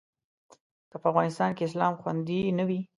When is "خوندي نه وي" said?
2.01-2.81